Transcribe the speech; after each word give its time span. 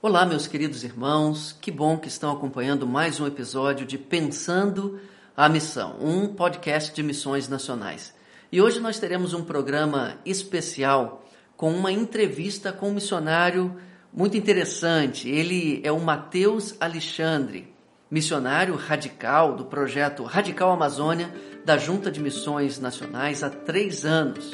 Olá, 0.00 0.24
meus 0.24 0.46
queridos 0.46 0.84
irmãos, 0.84 1.56
que 1.60 1.72
bom 1.72 1.98
que 1.98 2.06
estão 2.06 2.30
acompanhando 2.30 2.86
mais 2.86 3.18
um 3.18 3.26
episódio 3.26 3.84
de 3.84 3.98
Pensando 3.98 5.00
a 5.36 5.48
Missão, 5.48 5.96
um 6.00 6.28
podcast 6.28 6.94
de 6.94 7.02
missões 7.02 7.48
nacionais. 7.48 8.14
E 8.52 8.62
hoje 8.62 8.78
nós 8.78 9.00
teremos 9.00 9.34
um 9.34 9.42
programa 9.42 10.14
especial 10.24 11.24
com 11.56 11.72
uma 11.72 11.90
entrevista 11.90 12.72
com 12.72 12.90
um 12.90 12.94
missionário 12.94 13.76
muito 14.12 14.36
interessante. 14.36 15.28
Ele 15.28 15.80
é 15.82 15.90
o 15.90 15.98
Mateus 15.98 16.76
Alexandre, 16.78 17.74
missionário 18.08 18.76
radical 18.76 19.56
do 19.56 19.64
projeto 19.64 20.22
Radical 20.22 20.70
Amazônia 20.70 21.34
da 21.64 21.76
Junta 21.76 22.08
de 22.08 22.20
Missões 22.20 22.78
Nacionais 22.78 23.42
há 23.42 23.50
três 23.50 24.04
anos. 24.04 24.48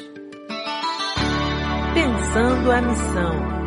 Pensando 1.93 2.71
a 2.71 2.81
Missão. 2.81 3.64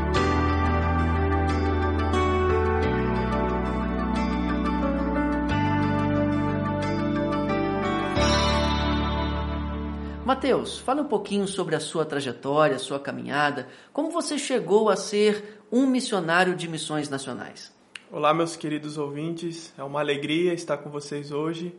Mateus, 10.28 10.78
fala 10.78 11.00
um 11.00 11.06
pouquinho 11.06 11.48
sobre 11.48 11.74
a 11.74 11.80
sua 11.80 12.05
trajetória, 12.05 12.77
a 12.77 12.78
sua 12.78 13.00
caminhada, 13.00 13.66
como 13.95 14.10
você 14.10 14.36
chegou 14.36 14.91
a 14.91 14.95
ser 14.95 15.62
um 15.73 15.86
missionário 15.86 16.55
de 16.55 16.69
missões 16.69 17.09
nacionais. 17.09 17.74
Olá, 18.12 18.34
meus 18.34 18.55
queridos 18.55 18.98
ouvintes, 18.98 19.72
é 19.78 19.83
uma 19.83 20.00
alegria 20.00 20.52
estar 20.52 20.77
com 20.77 20.91
vocês 20.91 21.33
hoje. 21.33 21.74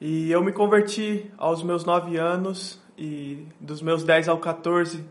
E 0.00 0.32
eu 0.32 0.42
me 0.42 0.50
converti 0.50 1.30
aos 1.38 1.62
meus 1.62 1.84
nove 1.84 2.16
anos 2.16 2.82
e 2.98 3.46
dos 3.60 3.80
meus 3.80 4.02
dez 4.02 4.28
ao 4.28 4.38
14, 4.38 5.04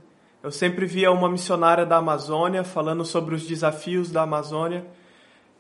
eu 0.44 0.52
sempre 0.52 0.86
via 0.86 1.14
uma 1.14 1.30
missionária 1.30 1.86
da 1.86 1.96
Amazônia 1.96 2.66
falando 2.66 3.06
sobre 3.06 3.36
os 3.36 3.48
desafios 3.48 4.12
da 4.12 4.24
Amazônia. 4.24 4.86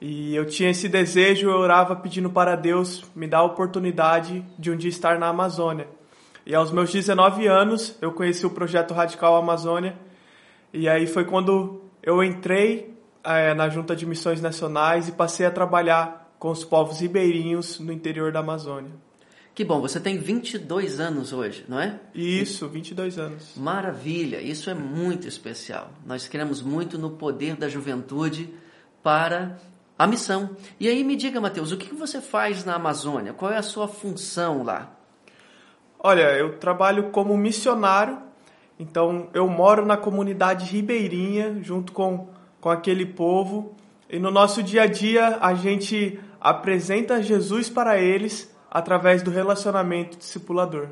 E 0.02 0.36
eu 0.36 0.46
tinha 0.46 0.70
esse 0.70 0.90
desejo, 0.90 1.50
eu 1.50 1.60
orava 1.60 1.96
pedindo 1.96 2.30
para 2.30 2.58
Deus 2.58 3.06
me 3.16 3.26
dar 3.26 3.38
a 3.38 3.44
oportunidade 3.44 4.44
de 4.60 4.70
um 4.70 4.76
dia 4.76 4.90
estar 4.90 5.18
na 5.18 5.30
Amazônia. 5.30 5.98
E 6.50 6.56
aos 6.56 6.72
meus 6.72 6.92
19 6.92 7.46
anos, 7.46 7.96
eu 8.02 8.12
conheci 8.12 8.44
o 8.44 8.50
projeto 8.50 8.92
Radical 8.92 9.36
Amazônia. 9.36 9.96
E 10.74 10.90
aí 10.90 11.06
foi 11.06 11.24
quando 11.24 11.84
eu 12.02 12.24
entrei 12.24 12.92
é, 13.24 13.54
na 13.54 13.70
Junta 13.70 13.96
de 13.96 14.04
Missões 14.04 14.42
Nacionais 14.42 15.08
e 15.08 15.12
passei 15.12 15.46
a 15.46 15.52
trabalhar 15.52 16.34
com 16.40 16.50
os 16.50 16.66
povos 16.66 17.02
ribeirinhos 17.02 17.80
no 17.80 17.94
interior 17.94 18.32
da 18.32 18.40
Amazônia. 18.40 18.90
Que 19.54 19.64
bom, 19.64 19.80
você 19.80 20.00
tem 20.00 20.18
22 20.18 21.00
anos 21.00 21.34
hoje, 21.34 21.66
não 21.70 21.80
é? 21.80 22.00
Isso, 22.16 22.68
22 22.68 23.20
anos. 23.20 23.52
Maravilha, 23.56 24.42
isso 24.42 24.72
é 24.72 24.74
muito 24.74 25.28
especial. 25.28 25.92
Nós 26.04 26.28
queremos 26.28 26.64
muito 26.64 26.98
no 26.98 27.12
poder 27.12 27.58
da 27.58 27.70
juventude 27.70 28.52
para 29.04 29.56
a 29.96 30.08
missão. 30.08 30.58
E 30.80 30.88
aí 30.88 31.04
me 31.04 31.16
diga, 31.16 31.40
Mateus, 31.40 31.72
o 31.72 31.78
que 31.78 31.94
você 31.94 32.20
faz 32.20 32.66
na 32.66 32.74
Amazônia? 32.74 33.34
Qual 33.34 33.52
é 33.52 33.58
a 33.58 33.62
sua 33.62 33.88
função 33.88 34.64
lá? 34.64 34.96
Olha, 36.02 36.38
eu 36.38 36.58
trabalho 36.58 37.12
como 37.12 37.36
missionário, 37.36 38.18
então 38.80 39.30
eu 39.34 39.50
moro 39.50 39.86
na 39.86 39.98
comunidade 39.98 40.66
ribeirinha 40.66 41.60
junto 41.62 41.92
com, 41.92 42.30
com 42.62 42.70
aquele 42.70 43.06
povo 43.06 43.76
e 44.10 44.18
no 44.18 44.32
nosso 44.32 44.64
dia 44.64 44.84
a 44.84 44.88
dia 44.88 45.38
a 45.42 45.54
gente 45.54 46.18
apresenta 46.40 47.22
Jesus 47.22 47.70
para 47.70 48.00
eles 48.00 48.50
através 48.72 49.22
do 49.22 49.30
relacionamento 49.30 50.18
discipulador. 50.18 50.88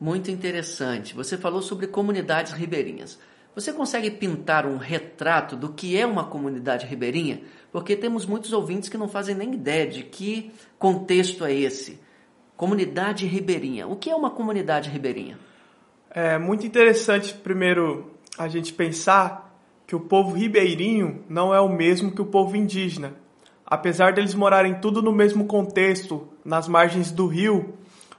Muito 0.00 0.30
interessante. 0.30 1.16
Você 1.16 1.36
falou 1.36 1.60
sobre 1.60 1.88
comunidades 1.88 2.52
ribeirinhas. 2.52 3.18
Você 3.56 3.72
consegue 3.72 4.08
pintar 4.08 4.66
um 4.66 4.76
retrato 4.76 5.56
do 5.56 5.70
que 5.70 5.98
é 5.98 6.06
uma 6.06 6.22
comunidade 6.22 6.86
ribeirinha? 6.86 7.40
Porque 7.72 7.96
temos 7.96 8.24
muitos 8.24 8.52
ouvintes 8.52 8.88
que 8.88 8.96
não 8.96 9.08
fazem 9.08 9.34
nem 9.34 9.52
ideia 9.52 9.88
de 9.88 10.04
que 10.04 10.52
contexto 10.78 11.44
é 11.44 11.52
esse. 11.52 11.98
Comunidade 12.58 13.24
ribeirinha. 13.24 13.86
O 13.86 13.94
que 13.94 14.10
é 14.10 14.16
uma 14.16 14.30
comunidade 14.30 14.90
ribeirinha? 14.90 15.38
É 16.10 16.36
muito 16.38 16.66
interessante, 16.66 17.32
primeiro, 17.32 18.10
a 18.36 18.48
gente 18.48 18.72
pensar 18.72 19.56
que 19.86 19.94
o 19.94 20.00
povo 20.00 20.34
ribeirinho 20.34 21.24
não 21.28 21.54
é 21.54 21.60
o 21.60 21.68
mesmo 21.68 22.10
que 22.10 22.20
o 22.20 22.26
povo 22.26 22.56
indígena. 22.56 23.14
Apesar 23.64 24.12
deles 24.12 24.34
morarem 24.34 24.74
tudo 24.80 25.00
no 25.00 25.12
mesmo 25.12 25.46
contexto, 25.46 26.26
nas 26.44 26.66
margens 26.66 27.12
do 27.12 27.28
rio, 27.28 27.74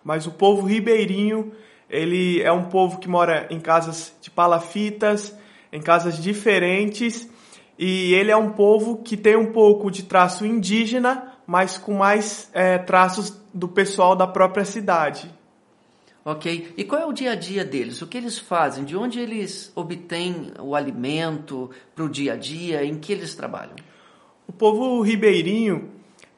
mas 0.05 0.25
o 0.25 0.31
povo 0.31 0.65
ribeirinho, 0.65 1.51
ele 1.89 2.41
é 2.41 2.51
um 2.51 2.63
povo 2.63 2.97
que 2.97 3.09
mora 3.09 3.45
em 3.49 3.59
casas 3.59 4.15
de 4.21 4.31
palafitas, 4.31 5.37
em 5.69 5.81
casas 5.81 6.17
diferentes, 6.17 7.29
e 7.77 8.13
ele 8.13 8.31
é 8.31 8.37
um 8.37 8.51
povo 8.51 9.03
que 9.03 9.17
tem 9.17 9.35
um 9.35 9.51
pouco 9.51 9.91
de 9.91 10.03
traço 10.03 10.45
indígena, 10.45 11.33
mas 11.49 11.79
com 11.79 11.95
mais 11.95 12.47
é, 12.53 12.77
traços 12.77 13.35
do 13.51 13.67
pessoal 13.67 14.15
da 14.15 14.27
própria 14.27 14.63
cidade. 14.63 15.33
Ok. 16.23 16.75
E 16.77 16.83
qual 16.83 17.01
é 17.01 17.05
o 17.07 17.11
dia 17.11 17.31
a 17.31 17.35
dia 17.35 17.65
deles? 17.65 18.03
O 18.03 18.07
que 18.07 18.19
eles 18.19 18.37
fazem? 18.37 18.83
De 18.83 18.95
onde 18.95 19.19
eles 19.19 19.71
obtêm 19.75 20.51
o 20.59 20.75
alimento 20.75 21.71
para 21.95 22.05
o 22.05 22.09
dia 22.09 22.33
a 22.33 22.35
dia? 22.35 22.85
Em 22.85 22.99
que 22.99 23.11
eles 23.11 23.33
trabalham? 23.33 23.73
O 24.47 24.53
povo 24.53 25.01
ribeirinho, 25.01 25.89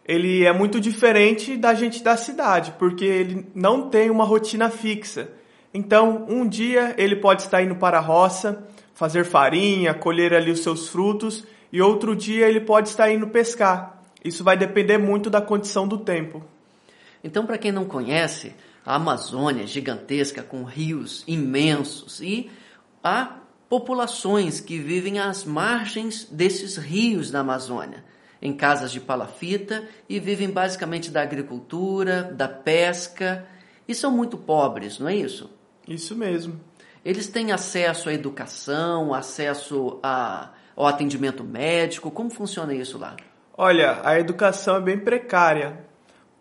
ele 0.05 0.45
é 0.45 0.53
muito 0.53 0.79
diferente 0.79 1.57
da 1.57 1.73
gente 1.73 2.01
da 2.01 2.16
cidade, 2.16 2.73
porque 2.79 3.03
ele 3.03 3.47
não 3.53 3.89
tem 3.89 4.09
uma 4.09 4.23
rotina 4.23 4.69
fixa. 4.69 5.29
Então, 5.73 6.25
um 6.29 6.47
dia 6.47 6.95
ele 6.97 7.17
pode 7.17 7.41
estar 7.41 7.61
indo 7.61 7.75
para 7.75 7.97
a 7.97 8.01
roça, 8.01 8.66
fazer 8.93 9.25
farinha, 9.25 9.93
colher 9.93 10.33
ali 10.33 10.51
os 10.51 10.63
seus 10.63 10.88
frutos, 10.88 11.45
e 11.69 11.81
outro 11.81 12.16
dia 12.16 12.47
ele 12.47 12.61
pode 12.61 12.88
estar 12.88 13.11
indo 13.11 13.28
pescar. 13.28 14.00
Isso 14.24 14.44
vai 14.44 14.58
depender 14.58 14.98
muito 14.98 15.30
da 15.30 15.42
condição 15.42 15.88
do 15.88 15.98
tempo. 15.98 16.44
Então, 17.24 17.46
para 17.46 17.58
quem 17.58 17.72
não 17.72 17.86
conhece, 17.86 18.54
a 18.86 18.96
Amazônia 18.96 19.64
é 19.64 19.68
gigantesca, 19.68 20.42
com 20.42 20.64
rios 20.64 21.24
imensos 21.28 22.20
e 22.20 22.50
há 23.04 23.38
populações 23.70 24.59
que 24.59 24.78
vivem 24.78 25.20
às 25.20 25.46
margens 25.46 26.26
desses 26.26 26.78
rios 26.78 27.32
da 27.32 27.40
Amazônia, 27.40 28.04
em 28.42 28.54
casas 28.54 28.92
de 28.92 29.00
palafita 29.00 29.88
e 30.09 30.20
vivem 30.20 30.50
basicamente 30.50 31.09
da 31.09 31.22
agricultura, 31.22 32.24
da 32.24 32.48
pesca 32.48 33.48
e 33.88 33.96
são 33.96 34.12
muito 34.12 34.38
pobres, 34.38 35.00
não 35.00 35.08
é 35.08 35.16
isso? 35.16 35.50
Isso 35.88 36.16
mesmo. 36.16 36.59
Eles 37.03 37.28
têm 37.28 37.52
acesso 37.52 38.09
à 38.09 38.14
educação, 38.14 39.14
acesso 39.14 40.00
a, 40.03 40.52
ao 40.76 40.86
atendimento 40.86 41.44
médico, 41.44 42.12
como 42.12 42.30
funciona 42.30 42.74
isso 42.74 42.98
lá? 42.98 43.16
Olha, 43.63 43.99
a 44.03 44.19
educação 44.19 44.77
é 44.77 44.79
bem 44.79 44.97
precária 44.97 45.85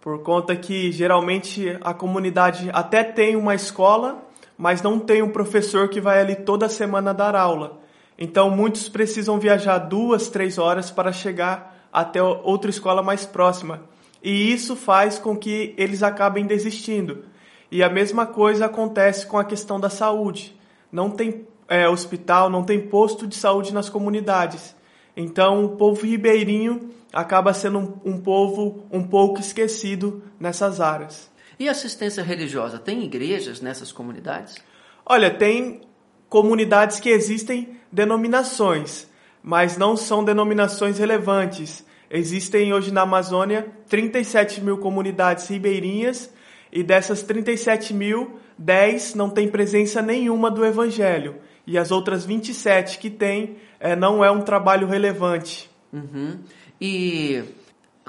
por 0.00 0.22
conta 0.22 0.56
que 0.56 0.91
geralmente 0.91 1.76
a 1.82 1.92
comunidade 1.92 2.70
até 2.72 3.04
tem 3.04 3.36
uma 3.36 3.54
escola, 3.54 4.26
mas 4.56 4.81
não 4.81 4.98
tem 4.98 5.20
um 5.20 5.28
professor 5.28 5.91
que 5.91 6.00
vai 6.00 6.19
ali 6.19 6.34
toda 6.34 6.66
semana 6.66 7.12
dar 7.12 7.36
aula. 7.36 7.78
Então 8.19 8.48
muitos 8.48 8.88
precisam 8.88 9.38
viajar 9.38 9.76
duas, 9.81 10.31
três 10.31 10.56
horas 10.56 10.91
para 10.91 11.12
chegar 11.12 11.86
até 11.92 12.22
outra 12.22 12.70
escola 12.70 13.03
mais 13.03 13.26
próxima. 13.26 13.82
E 14.22 14.50
isso 14.50 14.75
faz 14.75 15.19
com 15.19 15.37
que 15.37 15.75
eles 15.76 16.02
acabem 16.02 16.47
desistindo. 16.47 17.26
E 17.70 17.82
a 17.82 17.91
mesma 17.91 18.25
coisa 18.25 18.64
acontece 18.64 19.26
com 19.26 19.37
a 19.37 19.44
questão 19.44 19.78
da 19.78 19.91
saúde. 19.91 20.58
Não 20.91 21.10
tem 21.10 21.47
é, 21.69 21.87
hospital, 21.87 22.48
não 22.48 22.64
tem 22.64 22.81
posto 22.81 23.26
de 23.26 23.37
saúde 23.37 23.75
nas 23.75 23.91
comunidades. 23.91 24.75
Então 25.20 25.66
o 25.66 25.76
povo 25.76 26.06
ribeirinho 26.06 26.91
acaba 27.12 27.53
sendo 27.53 27.78
um, 27.78 28.12
um 28.12 28.20
povo 28.20 28.86
um 28.91 29.03
pouco 29.03 29.38
esquecido 29.38 30.22
nessas 30.38 30.81
áreas. 30.81 31.31
E 31.58 31.69
assistência 31.69 32.22
religiosa? 32.22 32.78
Tem 32.78 33.04
igrejas 33.04 33.60
nessas 33.60 33.92
comunidades? 33.92 34.56
Olha, 35.04 35.31
tem 35.31 35.82
comunidades 36.26 36.98
que 36.98 37.10
existem 37.10 37.76
denominações, 37.92 39.08
mas 39.42 39.76
não 39.76 39.94
são 39.94 40.25
denominações 40.25 40.98
relevantes. 40.98 41.84
Existem 42.11 42.73
hoje 42.73 42.90
na 42.90 43.02
Amazônia 43.02 43.70
37 43.90 44.62
mil 44.62 44.78
comunidades 44.78 45.46
ribeirinhas 45.49 46.32
e 46.73 46.82
dessas 46.82 47.23
37 47.23 47.93
mil, 47.93 48.40
10 48.56 49.14
não 49.14 49.28
tem 49.28 49.49
presença 49.49 50.00
nenhuma 50.00 50.50
do 50.50 50.64
Evangelho. 50.64 51.37
E 51.67 51.79
as 51.79 51.91
outras 51.91 52.25
27 52.25 52.99
que 52.99 53.11
tem 53.11 53.57
é, 53.79 53.95
não 53.95 54.25
é 54.25 54.31
um 54.31 54.43
trabalho 54.43 54.87
relevante. 54.87 55.71
Uhum. 55.93 56.39
E 56.81 57.45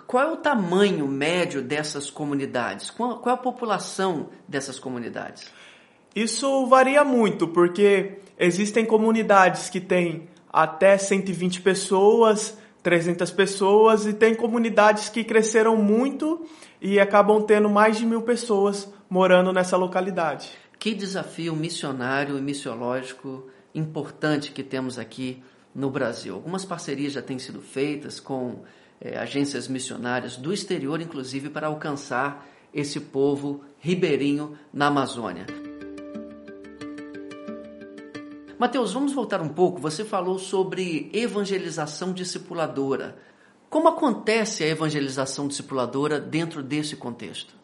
qual 0.08 0.24
é 0.24 0.32
o 0.32 0.38
tamanho 0.38 1.08
médio 1.08 1.62
dessas 1.62 2.10
comunidades? 2.10 2.90
Qual, 2.90 3.20
qual 3.20 3.36
é 3.36 3.40
a 3.40 3.42
população 3.42 4.30
dessas 4.48 4.80
comunidades? 4.80 5.50
Isso 6.16 6.66
varia 6.68 7.04
muito, 7.04 7.48
porque 7.48 8.18
existem 8.38 8.86
comunidades 8.86 9.70
que 9.70 9.80
têm 9.80 10.28
até 10.52 10.98
120 10.98 11.62
pessoas, 11.62 12.58
300 12.84 13.32
pessoas, 13.32 14.06
e 14.06 14.14
tem 14.14 14.36
comunidades 14.36 15.08
que 15.08 15.24
cresceram 15.24 15.78
muito 15.78 16.46
e 16.82 17.00
acabam 17.00 17.42
tendo 17.44 17.70
mais 17.70 17.98
de 17.98 18.06
mil 18.06 18.22
pessoas 18.24 18.92
morando 19.10 19.54
nessa 19.54 19.78
localidade. 19.78 20.50
Que 20.82 20.96
desafio 20.96 21.56
missionário 21.56 22.40
e 22.40 22.42
missiológico 22.42 23.48
importante 23.72 24.52
que 24.52 24.64
temos 24.64 24.98
aqui 24.98 25.44
no 25.76 25.92
Brasil. 25.92 26.34
Algumas 26.34 26.66
parcerias 26.66 27.14
já 27.14 27.22
têm 27.22 27.38
sido 27.38 27.62
feitas 27.62 28.20
com 28.20 28.64
é, 29.00 29.16
agências 29.16 29.68
missionárias 29.68 30.38
do 30.38 30.52
exterior, 30.52 31.00
inclusive, 31.00 31.52
para 31.52 31.68
alcançar 31.68 32.50
esse 32.74 33.00
povo 33.00 33.64
ribeirinho 33.78 34.58
na 34.74 34.88
Amazônia. 34.88 35.46
Mateus, 38.58 38.92
vamos 38.92 39.14
voltar 39.14 39.40
um 39.40 39.50
pouco. 39.50 39.80
Você 39.82 40.04
falou 40.04 40.40
sobre 40.40 41.12
evangelização 41.14 42.12
discipuladora. 42.12 43.20
Como 43.70 43.88
acontece 43.88 44.64
a 44.64 44.68
evangelização 44.68 45.48
discipuladora 45.48 46.20
dentro 46.20 46.64
desse 46.64 46.96
contexto? 46.96 47.61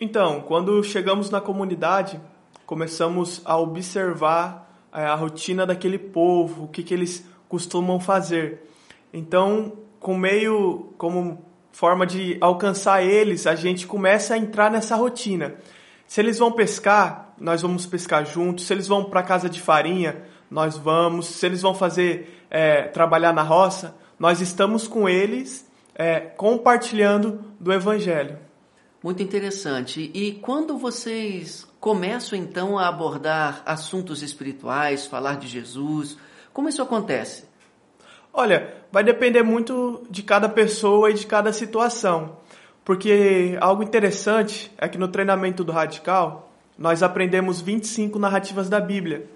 Então, 0.00 0.40
quando 0.40 0.82
chegamos 0.82 1.30
na 1.30 1.40
comunidade, 1.40 2.20
começamos 2.66 3.42
a 3.44 3.56
observar 3.58 4.86
é, 4.92 5.04
a 5.04 5.14
rotina 5.14 5.66
daquele 5.66 5.98
povo, 5.98 6.64
o 6.64 6.68
que, 6.68 6.82
que 6.82 6.94
eles 6.94 7.26
costumam 7.48 8.00
fazer. 8.00 8.68
Então, 9.12 9.72
com 10.00 10.16
meio 10.16 10.92
como 10.96 11.44
forma 11.70 12.06
de 12.06 12.36
alcançar 12.40 13.02
eles, 13.02 13.46
a 13.46 13.54
gente 13.54 13.86
começa 13.86 14.34
a 14.34 14.38
entrar 14.38 14.70
nessa 14.70 14.96
rotina. 14.96 15.54
Se 16.06 16.20
eles 16.20 16.38
vão 16.38 16.52
pescar, 16.52 17.34
nós 17.38 17.62
vamos 17.62 17.86
pescar 17.86 18.24
juntos. 18.26 18.66
Se 18.66 18.72
eles 18.72 18.86
vão 18.86 19.04
para 19.04 19.22
casa 19.22 19.48
de 19.48 19.60
farinha, 19.60 20.22
nós 20.50 20.76
vamos. 20.76 21.26
Se 21.26 21.46
eles 21.46 21.62
vão 21.62 21.74
fazer 21.74 22.44
é, 22.50 22.82
trabalhar 22.82 23.32
na 23.32 23.42
roça, 23.42 23.96
nós 24.18 24.40
estamos 24.40 24.86
com 24.86 25.08
eles 25.08 25.70
é, 25.94 26.20
compartilhando 26.20 27.42
do 27.58 27.72
Evangelho. 27.72 28.38
Muito 29.02 29.22
interessante. 29.22 30.10
E 30.14 30.32
quando 30.34 30.78
vocês 30.78 31.66
começam 31.80 32.38
então 32.38 32.78
a 32.78 32.88
abordar 32.88 33.62
assuntos 33.66 34.22
espirituais, 34.22 35.06
falar 35.06 35.36
de 35.36 35.48
Jesus, 35.48 36.16
como 36.52 36.68
isso 36.68 36.80
acontece? 36.80 37.44
Olha, 38.32 38.74
vai 38.92 39.02
depender 39.02 39.42
muito 39.42 40.06
de 40.08 40.22
cada 40.22 40.48
pessoa 40.48 41.10
e 41.10 41.14
de 41.14 41.26
cada 41.26 41.52
situação. 41.52 42.36
Porque 42.84 43.56
algo 43.60 43.82
interessante 43.82 44.70
é 44.78 44.88
que 44.88 44.98
no 44.98 45.08
treinamento 45.08 45.64
do 45.64 45.72
Radical, 45.72 46.52
nós 46.78 47.02
aprendemos 47.02 47.60
25 47.60 48.18
narrativas 48.18 48.68
da 48.68 48.80
Bíblia, 48.80 49.28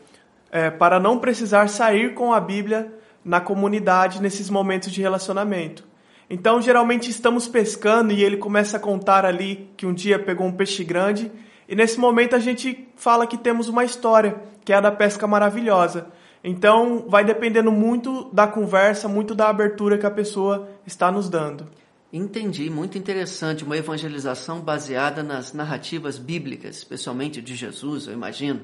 é, 0.51 0.71
para 0.71 1.01
não 1.01 1.19
precisar 1.19 1.69
sair 1.69 2.15
com 2.15 2.33
a 2.33 2.41
Bíblia 2.41 2.93
na 3.25 3.41
comunidade 3.41 4.23
nesses 4.23 4.49
momentos 4.49 4.93
de 4.93 5.03
relacionamento. 5.03 5.85
Então, 6.29 6.61
geralmente 6.61 7.11
estamos 7.11 7.47
pescando 7.47 8.13
e 8.13 8.23
ele 8.23 8.37
começa 8.37 8.77
a 8.77 8.81
contar 8.81 9.25
ali 9.25 9.71
que 9.77 9.87
um 9.87 9.95
dia 9.95 10.19
pegou 10.19 10.47
um 10.47 10.53
peixe 10.53 10.83
grande, 10.83 11.31
e 11.69 11.75
nesse 11.75 11.99
momento 11.99 12.35
a 12.35 12.39
gente 12.39 12.89
fala 12.97 13.27
que 13.27 13.37
temos 13.37 13.69
uma 13.69 13.85
história, 13.85 14.41
que 14.65 14.73
é 14.73 14.77
a 14.77 14.81
da 14.81 14.91
pesca 14.91 15.27
maravilhosa. 15.27 16.09
Então, 16.43 17.05
vai 17.09 17.25
dependendo 17.25 17.73
muito 17.73 18.31
da 18.33 18.47
conversa, 18.47 19.09
muito 19.09 19.35
da 19.35 19.49
abertura 19.49 19.99
que 19.99 20.07
a 20.07 20.11
pessoa 20.11 20.69
está 20.87 21.11
nos 21.11 21.29
dando. 21.29 21.67
Entendi, 22.13 22.71
muito 22.71 22.97
interessante. 22.97 23.65
Uma 23.65 23.77
evangelização 23.77 24.61
baseada 24.61 25.23
nas 25.23 25.53
narrativas 25.53 26.19
bíblicas, 26.19 26.77
especialmente 26.77 27.43
de 27.43 27.57
Jesus, 27.57 28.07
eu 28.07 28.13
imagino. 28.13 28.61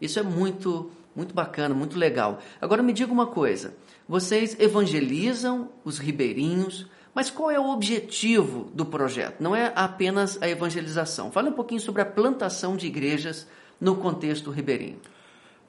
Isso 0.00 0.18
é 0.18 0.22
muito, 0.22 0.90
muito 1.16 1.34
bacana, 1.34 1.74
muito 1.74 1.98
legal. 1.98 2.38
Agora 2.60 2.82
me 2.82 2.92
diga 2.92 3.10
uma 3.10 3.26
coisa: 3.26 3.74
vocês 4.06 4.54
evangelizam 4.60 5.70
os 5.84 5.98
ribeirinhos, 5.98 6.86
mas 7.14 7.30
qual 7.30 7.50
é 7.50 7.60
o 7.60 7.70
objetivo 7.70 8.70
do 8.74 8.86
projeto? 8.86 9.40
Não 9.40 9.54
é 9.54 9.72
apenas 9.74 10.40
a 10.40 10.48
evangelização. 10.48 11.30
Fale 11.30 11.50
um 11.50 11.52
pouquinho 11.52 11.80
sobre 11.80 12.00
a 12.00 12.06
plantação 12.06 12.76
de 12.76 12.86
igrejas 12.86 13.46
no 13.80 13.96
contexto 13.96 14.50
ribeirinho. 14.50 14.98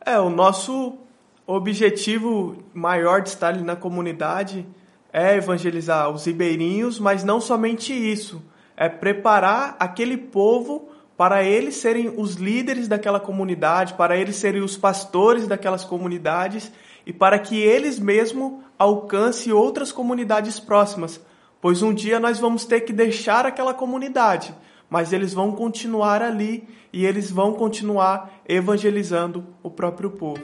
É, 0.05 0.19
o 0.19 0.29
nosso 0.29 0.97
objetivo 1.45 2.63
maior 2.73 3.21
de 3.21 3.29
estar 3.29 3.49
ali 3.49 3.63
na 3.63 3.75
comunidade 3.75 4.65
é 5.11 5.35
evangelizar 5.35 6.09
os 6.09 6.25
ribeirinhos, 6.25 6.99
mas 6.99 7.23
não 7.23 7.41
somente 7.41 7.93
isso, 7.93 8.41
é 8.75 8.89
preparar 8.89 9.75
aquele 9.79 10.17
povo 10.17 10.89
para 11.15 11.43
eles 11.43 11.75
serem 11.75 12.13
os 12.17 12.35
líderes 12.35 12.87
daquela 12.87 13.19
comunidade, 13.19 13.93
para 13.93 14.17
eles 14.17 14.35
serem 14.35 14.61
os 14.61 14.75
pastores 14.75 15.47
daquelas 15.47 15.83
comunidades 15.83 16.71
e 17.05 17.13
para 17.13 17.37
que 17.37 17.59
eles 17.59 17.99
mesmos 17.99 18.63
alcancem 18.79 19.53
outras 19.53 19.91
comunidades 19.91 20.59
próximas, 20.59 21.21
pois 21.63 21.81
um 21.81 21.93
dia 21.93 22.19
nós 22.19 22.39
vamos 22.39 22.65
ter 22.65 22.81
que 22.81 22.91
deixar 22.91 23.45
aquela 23.45 23.73
comunidade, 23.73 24.53
mas 24.89 25.13
eles 25.13 25.33
vão 25.33 25.53
continuar 25.53 26.21
ali 26.21 26.67
e 26.91 27.05
eles 27.05 27.31
vão 27.31 27.53
continuar 27.53 28.41
evangelizando 28.45 29.47
o 29.63 29.69
próprio 29.69 30.11
povo. 30.11 30.43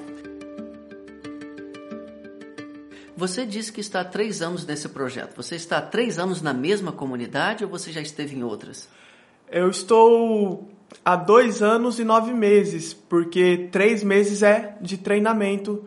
Você 3.18 3.45
disse 3.45 3.69
que 3.69 3.81
está 3.81 4.00
há 4.00 4.06
três 4.06 4.42
anos 4.42 4.66
nesse 4.66 4.88
projeto. 4.88 5.36
Você 5.36 5.57
está 5.57 5.80
há 5.80 5.81
três 5.81 6.18
anos 6.18 6.42
na 6.42 6.54
mesma 6.54 6.94
comunidade 6.94 7.65
ou 7.65 7.69
você 7.69 7.92
já 7.92 8.00
esteve 8.00 8.38
em 8.38 8.44
outras? 8.44 8.88
Eu 9.51 9.69
estou 9.69 10.69
há 11.04 11.18
dois 11.18 11.62
anos 11.62 12.00
e 12.00 12.06
nove 12.06 12.31
meses, 12.31 12.94
porque 12.94 13.68
três 13.74 14.06
meses 14.06 14.42
é 14.42 14.77
de 14.80 14.98
treinamento, 14.98 15.83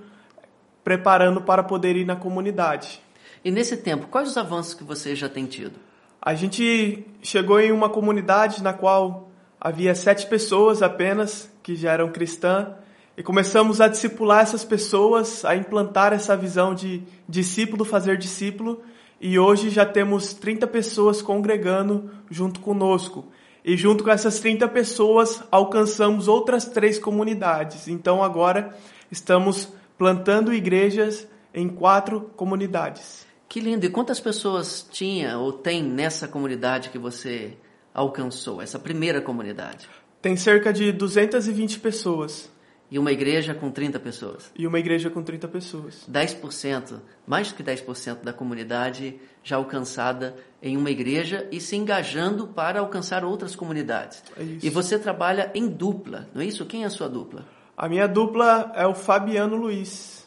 preparando 0.85 1.41
para 1.41 1.63
poder 1.63 1.97
ir 1.97 2.05
na 2.05 2.17
comunidade. 2.17 3.02
E 3.45 3.51
nesse 3.51 3.77
tempo, 3.77 4.07
quais 4.07 4.29
os 4.29 4.37
avanços 4.37 4.75
que 4.75 4.85
você 4.85 5.17
já 5.17 5.29
tem 5.29 5.47
tido? 5.47 5.75
A 6.21 6.35
gente 6.35 7.05
chegou 7.21 7.59
em 7.59 7.73
uma 7.73 7.89
comunidade 7.89 8.63
na 8.63 8.73
qual 8.73 9.31
havia 9.61 9.95
sete 9.95 10.27
pessoas 10.27 10.81
apenas 10.81 11.51
que 11.63 11.75
já 11.75 11.93
eram 11.93 12.13
cristãs 12.13 12.69
e 13.17 13.23
começamos 13.23 13.81
a 13.81 13.89
discipular 13.89 14.43
essas 14.43 14.65
pessoas, 14.65 15.45
a 15.45 15.57
implantar 15.57 16.13
essa 16.13 16.37
visão 16.37 16.75
de 16.75 17.03
discípulo 17.29 17.85
fazer 17.85 18.17
discípulo, 18.17 18.81
e 19.21 19.39
hoje 19.39 19.71
já 19.71 19.85
temos 19.85 20.33
30 20.33 20.67
pessoas 20.67 21.21
congregando 21.21 22.11
junto 22.31 22.61
conosco. 22.61 23.27
E 23.65 23.77
junto 23.77 24.03
com 24.03 24.11
essas 24.11 24.41
30 24.41 24.67
pessoas 24.69 25.43
alcançamos 25.51 26.27
outras 26.27 26.65
três 26.65 26.99
comunidades. 26.99 27.87
Então 27.87 28.23
agora 28.23 28.75
estamos 29.11 29.69
plantando 29.99 30.53
igrejas 30.53 31.29
em 31.55 31.69
quatro 31.69 32.23
comunidades. 32.35 33.32
Que 33.53 33.61
lindo! 33.61 33.85
E 33.85 33.91
quantas 33.91 34.19
pessoas 34.19 34.89
tinha 34.91 35.37
ou 35.37 35.53
tem 35.53 35.83
nessa 35.83 36.27
comunidade 36.27 36.89
que 36.89 36.97
você 36.99 37.53
alcançou, 37.93 38.63
essa 38.63 38.79
primeira 38.79 39.21
comunidade? 39.21 39.91
Tem 40.23 40.35
cerca 40.37 40.73
de 40.73 40.91
220 40.91 41.79
pessoas. 41.81 42.51
E 42.91 42.99
uma 42.99 43.13
igreja 43.13 43.53
com 43.53 43.71
30 43.71 44.01
pessoas. 44.01 44.51
E 44.57 44.67
uma 44.67 44.79
igreja 44.79 45.11
com 45.11 45.23
30 45.23 45.49
pessoas. 45.49 46.09
10%, 46.11 46.99
mais 47.27 47.49
do 47.53 47.57
que 47.57 47.63
10% 47.63 48.23
da 48.23 48.33
comunidade 48.33 49.21
já 49.45 49.57
alcançada 49.57 50.35
em 50.63 50.75
uma 50.79 50.91
igreja 50.91 51.47
e 51.53 51.61
se 51.61 51.77
engajando 51.77 52.47
para 52.47 52.81
alcançar 52.81 53.23
outras 53.23 53.55
comunidades. 53.55 54.25
É 54.35 54.45
isso. 54.45 54.67
E 54.67 54.71
você 54.71 54.99
trabalha 54.99 55.51
em 55.55 55.69
dupla, 55.69 56.27
não 56.35 56.41
é 56.41 56.47
isso? 56.47 56.65
Quem 56.65 56.85
é 56.85 56.87
a 56.87 56.91
sua 56.91 57.07
dupla? 57.07 57.45
A 57.77 57.87
minha 57.87 58.09
dupla 58.09 58.73
é 58.75 58.87
o 58.87 58.95
Fabiano 58.95 59.57
Luiz. 59.57 60.27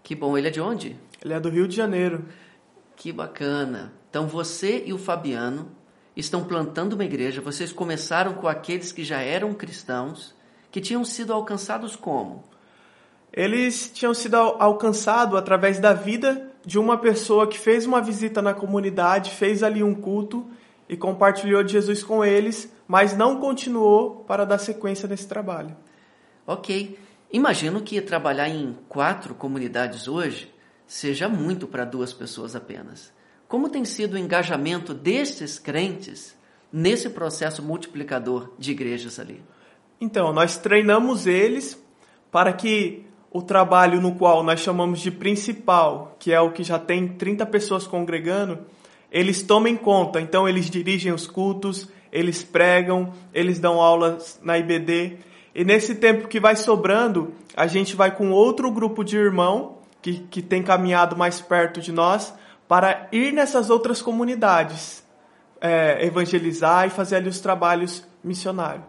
Que 0.00 0.14
bom, 0.14 0.38
ele 0.38 0.46
é 0.46 0.50
de 0.52 0.60
onde? 0.60 0.96
Ele 1.24 1.34
é 1.34 1.40
do 1.40 1.48
Rio 1.48 1.66
de 1.66 1.74
Janeiro. 1.74 2.24
Que 2.96 3.12
bacana. 3.12 3.92
Então 4.08 4.26
você 4.26 4.82
e 4.86 4.92
o 4.92 4.98
Fabiano 4.98 5.70
estão 6.16 6.44
plantando 6.44 6.92
uma 6.92 7.04
igreja, 7.04 7.40
vocês 7.40 7.72
começaram 7.72 8.34
com 8.34 8.46
aqueles 8.46 8.92
que 8.92 9.02
já 9.04 9.20
eram 9.20 9.54
cristãos 9.54 10.34
que 10.70 10.80
tinham 10.80 11.04
sido 11.04 11.32
alcançados 11.32 11.96
como? 11.96 12.44
Eles 13.32 13.90
tinham 13.94 14.12
sido 14.12 14.34
alcançados 14.36 15.38
através 15.38 15.78
da 15.78 15.94
vida 15.94 16.50
de 16.64 16.78
uma 16.78 16.98
pessoa 16.98 17.46
que 17.46 17.58
fez 17.58 17.86
uma 17.86 18.00
visita 18.00 18.42
na 18.42 18.52
comunidade, 18.52 19.30
fez 19.30 19.62
ali 19.62 19.82
um 19.82 19.94
culto 19.94 20.46
e 20.88 20.96
compartilhou 20.96 21.62
de 21.64 21.72
Jesus 21.72 22.02
com 22.02 22.22
eles, 22.22 22.70
mas 22.86 23.16
não 23.16 23.40
continuou 23.40 24.16
para 24.26 24.44
dar 24.44 24.58
sequência 24.58 25.08
nesse 25.08 25.26
trabalho. 25.26 25.74
Ok. 26.46 26.98
Imagino 27.32 27.80
que 27.80 27.98
trabalhar 28.02 28.50
em 28.50 28.76
quatro 28.88 29.34
comunidades 29.34 30.06
hoje 30.06 30.51
seja 30.86 31.28
muito 31.28 31.66
para 31.66 31.84
duas 31.84 32.12
pessoas 32.12 32.54
apenas. 32.56 33.12
Como 33.48 33.68
tem 33.68 33.84
sido 33.84 34.14
o 34.14 34.18
engajamento 34.18 34.94
destes 34.94 35.58
crentes 35.58 36.34
nesse 36.72 37.10
processo 37.10 37.62
multiplicador 37.62 38.50
de 38.58 38.70
igrejas 38.70 39.18
ali? 39.18 39.42
Então, 40.00 40.32
nós 40.32 40.56
treinamos 40.56 41.26
eles 41.26 41.78
para 42.30 42.52
que 42.52 43.04
o 43.30 43.42
trabalho 43.42 44.00
no 44.00 44.14
qual 44.14 44.42
nós 44.42 44.60
chamamos 44.60 45.00
de 45.00 45.10
principal, 45.10 46.16
que 46.18 46.32
é 46.32 46.40
o 46.40 46.50
que 46.50 46.64
já 46.64 46.78
tem 46.78 47.08
30 47.08 47.46
pessoas 47.46 47.86
congregando, 47.86 48.60
eles 49.10 49.42
tomem 49.42 49.76
conta. 49.76 50.20
Então, 50.20 50.48
eles 50.48 50.70
dirigem 50.70 51.12
os 51.12 51.26
cultos, 51.26 51.88
eles 52.10 52.42
pregam, 52.42 53.12
eles 53.32 53.58
dão 53.58 53.80
aulas 53.80 54.40
na 54.42 54.58
IBD. 54.58 55.18
E 55.54 55.64
nesse 55.64 55.94
tempo 55.94 56.28
que 56.28 56.40
vai 56.40 56.56
sobrando, 56.56 57.32
a 57.54 57.66
gente 57.66 57.94
vai 57.94 58.16
com 58.16 58.30
outro 58.30 58.70
grupo 58.70 59.04
de 59.04 59.16
irmão 59.16 59.81
que, 60.02 60.18
que 60.30 60.42
tem 60.42 60.62
caminhado 60.62 61.16
mais 61.16 61.40
perto 61.40 61.80
de 61.80 61.92
nós 61.92 62.34
para 62.66 63.08
ir 63.12 63.32
nessas 63.32 63.70
outras 63.70 64.02
comunidades, 64.02 65.04
é, 65.60 66.04
evangelizar 66.04 66.86
e 66.86 66.90
fazer 66.90 67.16
ali 67.16 67.28
os 67.28 67.40
trabalhos 67.40 68.04
missionários. 68.22 68.84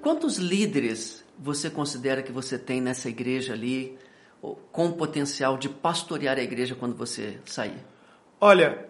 Quantos 0.00 0.38
líderes 0.38 1.24
você 1.38 1.68
considera 1.68 2.22
que 2.22 2.32
você 2.32 2.58
tem 2.58 2.80
nessa 2.80 3.08
igreja 3.08 3.52
ali, 3.52 3.98
com 4.70 4.92
potencial 4.92 5.56
de 5.56 5.68
pastorear 5.68 6.38
a 6.38 6.42
igreja 6.42 6.74
quando 6.74 6.94
você 6.94 7.38
sair? 7.44 7.78
Olha, 8.40 8.86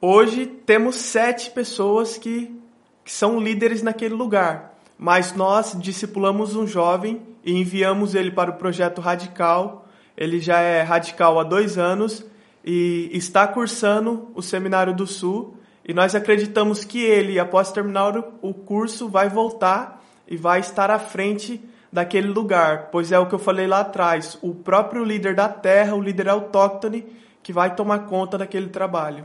hoje 0.00 0.46
temos 0.46 0.96
sete 0.96 1.50
pessoas 1.50 2.16
que, 2.16 2.58
que 3.04 3.12
são 3.12 3.38
líderes 3.38 3.82
naquele 3.82 4.14
lugar, 4.14 4.75
mas 4.98 5.34
nós 5.34 5.76
discipulamos 5.78 6.56
um 6.56 6.66
jovem 6.66 7.22
e 7.44 7.52
enviamos 7.52 8.14
ele 8.14 8.30
para 8.30 8.50
o 8.50 8.56
projeto 8.56 9.00
Radical. 9.00 9.86
Ele 10.16 10.40
já 10.40 10.60
é 10.60 10.82
radical 10.82 11.38
há 11.38 11.44
dois 11.44 11.76
anos 11.76 12.24
e 12.64 13.10
está 13.12 13.46
cursando 13.46 14.30
o 14.34 14.42
Seminário 14.42 14.94
do 14.94 15.06
Sul. 15.06 15.56
E 15.84 15.94
nós 15.94 16.14
acreditamos 16.14 16.84
que 16.84 16.98
ele, 16.98 17.38
após 17.38 17.70
terminar 17.70 18.16
o 18.42 18.52
curso, 18.52 19.08
vai 19.08 19.28
voltar 19.28 20.02
e 20.26 20.36
vai 20.36 20.60
estar 20.60 20.90
à 20.90 20.98
frente 20.98 21.62
daquele 21.92 22.26
lugar, 22.28 22.88
pois 22.90 23.12
é 23.12 23.18
o 23.18 23.26
que 23.26 23.34
eu 23.34 23.38
falei 23.38 23.66
lá 23.66 23.80
atrás, 23.80 24.36
o 24.42 24.52
próprio 24.54 25.04
líder 25.04 25.34
da 25.34 25.48
terra, 25.48 25.94
o 25.94 26.02
líder 26.02 26.28
autóctone, 26.28 27.06
que 27.42 27.52
vai 27.52 27.74
tomar 27.74 28.00
conta 28.00 28.36
daquele 28.36 28.68
trabalho. 28.68 29.24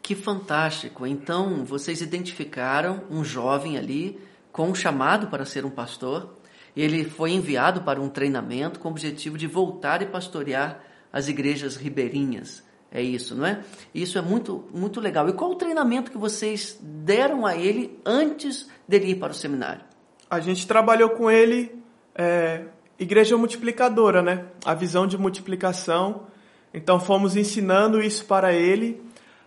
Que 0.00 0.14
fantástico! 0.14 1.06
Então, 1.06 1.64
vocês 1.64 2.00
identificaram 2.00 3.02
um 3.10 3.24
jovem 3.24 3.76
ali 3.76 4.18
com 4.52 4.68
um 4.68 4.74
chamado 4.74 5.28
para 5.28 5.44
ser 5.44 5.64
um 5.64 5.70
pastor. 5.70 6.36
Ele 6.76 7.04
foi 7.04 7.32
enviado 7.32 7.82
para 7.82 8.00
um 8.00 8.08
treinamento 8.08 8.78
com 8.78 8.88
o 8.88 8.90
objetivo 8.90 9.36
de 9.36 9.46
voltar 9.46 10.02
e 10.02 10.06
pastorear 10.06 10.80
as 11.12 11.28
igrejas 11.28 11.76
ribeirinhas. 11.76 12.62
É 12.90 13.00
isso, 13.00 13.34
não 13.34 13.46
é? 13.46 13.60
Isso 13.94 14.18
é 14.18 14.22
muito, 14.22 14.68
muito 14.72 15.00
legal. 15.00 15.26
E 15.28 15.32
qual 15.32 15.50
o 15.50 15.54
treinamento 15.54 16.10
que 16.10 16.18
vocês 16.18 16.78
deram 16.80 17.46
a 17.46 17.56
ele 17.56 17.98
antes 18.04 18.68
dele 18.86 19.12
ir 19.12 19.14
para 19.14 19.32
o 19.32 19.34
seminário? 19.34 19.82
A 20.28 20.40
gente 20.40 20.66
trabalhou 20.66 21.10
com 21.10 21.30
ele 21.30 21.82
é, 22.14 22.64
igreja 22.98 23.36
multiplicadora, 23.36 24.22
né? 24.22 24.44
A 24.64 24.74
visão 24.74 25.06
de 25.06 25.16
multiplicação. 25.16 26.26
Então 26.74 27.00
fomos 27.00 27.36
ensinando 27.36 28.02
isso 28.02 28.24
para 28.24 28.52
ele, 28.52 29.02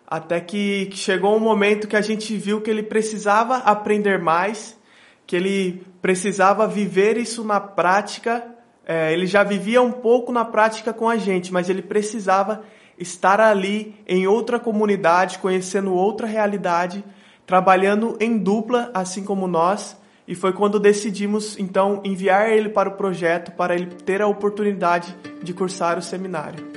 até 0.06 0.40
que 0.40 0.90
chegou 0.94 1.36
um 1.36 1.40
momento 1.40 1.88
que 1.88 1.96
a 1.96 2.02
gente 2.02 2.36
viu 2.38 2.62
que 2.62 2.70
ele 2.70 2.84
precisava 2.84 3.58
aprender 3.58 4.20
mais, 4.20 4.78
que 5.26 5.36
ele 5.36 5.84
precisava 6.02 6.68
viver 6.68 7.18
isso 7.18 7.44
na 7.44 7.60
prática. 7.60 8.44
É, 8.86 9.12
ele 9.12 9.26
já 9.26 9.44
vivia 9.44 9.82
um 9.82 9.92
pouco 9.92 10.32
na 10.32 10.46
prática 10.46 10.94
com 10.94 11.10
a 11.10 11.18
gente, 11.18 11.52
mas 11.52 11.70
ele 11.70 11.82
precisava 11.82 12.64
estar 12.98 13.42
ali 13.42 13.96
em 14.08 14.28
outra 14.28 14.60
comunidade, 14.60 15.40
conhecendo 15.40 15.94
outra 15.94 16.28
realidade, 16.28 17.04
trabalhando 17.46 18.18
em 18.20 18.38
dupla, 18.38 18.92
assim 18.94 19.24
como 19.24 19.48
nós 19.48 19.98
e 20.28 20.34
foi 20.34 20.54
quando 20.54 20.80
decidimos 20.80 21.58
então 21.60 22.02
enviar 22.04 22.50
ele 22.50 22.70
para 22.70 22.90
o 22.90 22.94
projeto 22.94 23.52
para 23.52 23.76
ele 23.76 23.88
ter 23.88 24.22
a 24.22 24.28
oportunidade 24.28 25.16
de 25.42 25.54
cursar 25.54 25.98
o 25.98 26.02
seminário. 26.02 26.75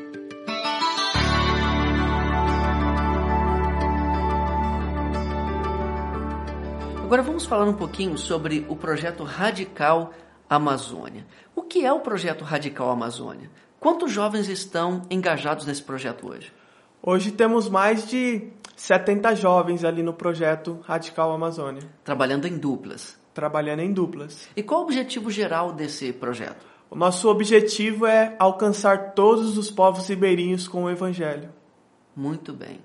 Agora 7.09 7.23
vamos 7.23 7.47
falar 7.47 7.65
um 7.65 7.73
pouquinho 7.73 8.19
sobre 8.19 8.67
o 8.69 8.77
projeto 8.77 9.25
Radical 9.25 10.13
Amazônia. 10.47 11.27
O 11.57 11.63
que 11.63 11.87
é 11.87 11.91
o 11.91 12.01
projeto 12.01 12.45
Radical 12.45 12.91
Amazônia? 12.91 13.51
Quantos 13.81 14.13
jovens 14.13 14.47
estão 14.47 15.01
engajados 15.11 15.65
nesse 15.65 15.83
projeto 15.83 16.29
hoje? 16.29 16.53
Hoje 17.03 17.33
temos 17.33 17.67
mais 17.67 18.07
de 18.07 18.51
70 18.77 19.35
jovens 19.37 19.85
ali 19.85 20.03
no 20.03 20.13
projeto 20.13 20.81
Radical 20.83 21.33
Amazônia. 21.33 21.83
Trabalhando 22.05 22.47
em 22.47 22.59
duplas 22.59 23.19
trabalhando 23.33 23.81
em 23.81 23.91
duplas. 23.91 24.47
E 24.55 24.63
qual 24.63 24.81
o 24.81 24.85
objetivo 24.85 25.31
geral 25.31 25.73
desse 25.73 26.13
projeto? 26.13 26.67
O 26.91 26.97
nosso 26.97 27.27
objetivo 27.31 28.05
é 28.05 28.37
alcançar 28.39 29.15
todos 29.15 29.57
os 29.57 29.71
povos 29.71 30.07
ribeirinhos 30.09 30.69
com 30.69 30.85
o 30.85 30.91
Evangelho. 30.91 31.49
Muito 32.15 32.53
bem. 32.53 32.81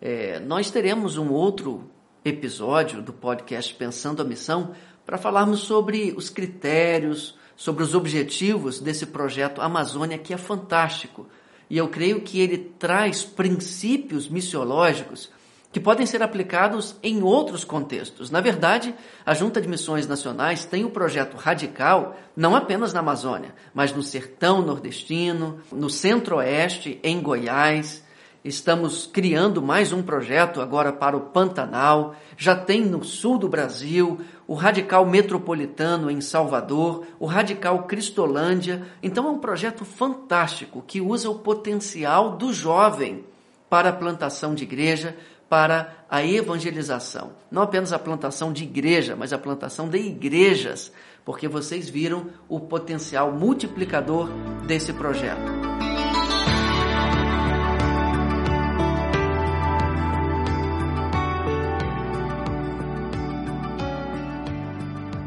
É, 0.00 0.38
nós 0.38 0.70
teremos 0.70 1.16
um 1.16 1.32
outro 1.32 1.90
episódio 2.28 3.00
do 3.00 3.12
podcast 3.12 3.72
Pensando 3.74 4.20
a 4.20 4.24
Missão 4.24 4.74
para 5.04 5.16
falarmos 5.16 5.60
sobre 5.60 6.12
os 6.16 6.28
critérios, 6.28 7.38
sobre 7.54 7.84
os 7.84 7.94
objetivos 7.94 8.80
desse 8.80 9.06
projeto 9.06 9.60
Amazônia, 9.60 10.18
que 10.18 10.34
é 10.34 10.36
fantástico. 10.36 11.26
E 11.70 11.78
eu 11.78 11.88
creio 11.88 12.20
que 12.20 12.40
ele 12.40 12.58
traz 12.58 13.24
princípios 13.24 14.28
missiológicos 14.28 15.30
que 15.72 15.78
podem 15.78 16.06
ser 16.06 16.22
aplicados 16.22 16.96
em 17.02 17.22
outros 17.22 17.62
contextos. 17.62 18.30
Na 18.30 18.40
verdade, 18.40 18.94
a 19.24 19.34
Junta 19.34 19.60
de 19.60 19.68
Missões 19.68 20.06
Nacionais 20.06 20.64
tem 20.64 20.84
o 20.84 20.88
um 20.88 20.90
projeto 20.90 21.36
radical 21.36 22.16
não 22.36 22.56
apenas 22.56 22.92
na 22.92 23.00
Amazônia, 23.00 23.54
mas 23.74 23.92
no 23.92 24.02
sertão 24.02 24.62
nordestino, 24.62 25.60
no 25.70 25.90
centro-oeste, 25.90 26.98
em 27.04 27.20
Goiás. 27.20 28.02
Estamos 28.46 29.08
criando 29.12 29.60
mais 29.60 29.92
um 29.92 30.00
projeto 30.00 30.60
agora 30.60 30.92
para 30.92 31.16
o 31.16 31.20
Pantanal. 31.20 32.14
Já 32.36 32.54
tem 32.54 32.80
no 32.80 33.02
sul 33.02 33.38
do 33.38 33.48
Brasil 33.48 34.20
o 34.46 34.54
Radical 34.54 35.04
Metropolitano 35.04 36.08
em 36.08 36.20
Salvador, 36.20 37.04
o 37.18 37.26
Radical 37.26 37.82
Cristolândia. 37.88 38.86
Então 39.02 39.26
é 39.26 39.30
um 39.30 39.40
projeto 39.40 39.84
fantástico 39.84 40.84
que 40.86 41.00
usa 41.00 41.28
o 41.28 41.40
potencial 41.40 42.36
do 42.36 42.52
jovem 42.52 43.24
para 43.68 43.88
a 43.88 43.92
plantação 43.92 44.54
de 44.54 44.62
igreja, 44.62 45.16
para 45.48 46.06
a 46.08 46.24
evangelização. 46.24 47.32
Não 47.50 47.62
apenas 47.62 47.92
a 47.92 47.98
plantação 47.98 48.52
de 48.52 48.62
igreja, 48.62 49.16
mas 49.16 49.32
a 49.32 49.38
plantação 49.38 49.88
de 49.88 49.98
igrejas, 49.98 50.92
porque 51.24 51.48
vocês 51.48 51.88
viram 51.88 52.26
o 52.48 52.60
potencial 52.60 53.32
multiplicador 53.32 54.28
desse 54.68 54.92
projeto. 54.92 55.65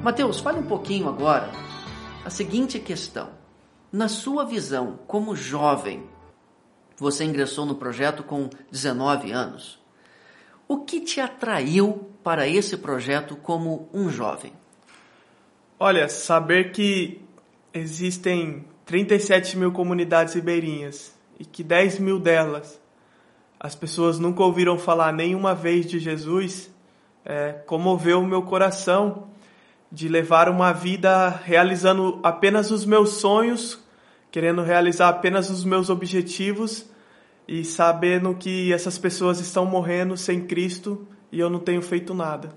Mateus, 0.01 0.39
fale 0.39 0.59
um 0.59 0.65
pouquinho 0.65 1.09
agora 1.09 1.51
a 2.23 2.29
seguinte 2.29 2.79
questão. 2.79 3.31
Na 3.91 4.07
sua 4.07 4.45
visão, 4.45 4.97
como 5.05 5.35
jovem, 5.35 6.03
você 6.95 7.25
ingressou 7.25 7.65
no 7.65 7.75
projeto 7.75 8.23
com 8.23 8.49
19 8.71 9.31
anos. 9.31 9.77
O 10.69 10.85
que 10.85 11.01
te 11.01 11.19
atraiu 11.19 12.09
para 12.23 12.47
esse 12.47 12.77
projeto 12.77 13.35
como 13.35 13.89
um 13.93 14.09
jovem? 14.09 14.53
Olha, 15.77 16.07
saber 16.07 16.71
que 16.71 17.21
existem 17.73 18.65
37 18.85 19.57
mil 19.57 19.73
comunidades 19.73 20.33
ribeirinhas 20.33 21.13
e 21.37 21.43
que 21.43 21.61
10 21.61 21.99
mil 21.99 22.19
delas 22.19 22.79
as 23.59 23.75
pessoas 23.75 24.17
nunca 24.17 24.43
ouviram 24.43 24.77
falar 24.77 25.11
nenhuma 25.11 25.53
vez 25.53 25.85
de 25.85 25.99
Jesus 25.99 26.73
é, 27.25 27.51
comoveu 27.65 28.21
o 28.21 28.25
meu 28.25 28.43
coração 28.43 29.27
de 29.91 30.07
levar 30.07 30.49
uma 30.49 30.71
vida 30.71 31.29
realizando 31.29 32.19
apenas 32.21 32.69
os 32.71 32.85
meus 32.85 33.13
sonhos, 33.13 33.79
querendo 34.31 34.61
realizar 34.61 35.09
apenas 35.09 35.49
os 35.49 35.63
meus 35.63 35.89
objetivos 35.89 36.85
e 37.47 37.65
sabendo 37.65 38.35
que 38.35 38.71
essas 38.71 38.97
pessoas 38.97 39.39
estão 39.39 39.65
morrendo 39.65 40.15
sem 40.15 40.45
Cristo 40.45 41.07
e 41.31 41.39
eu 41.39 41.49
não 41.49 41.59
tenho 41.59 41.81
feito 41.81 42.13
nada. 42.13 42.53